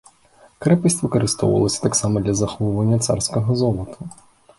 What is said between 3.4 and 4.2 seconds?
золата.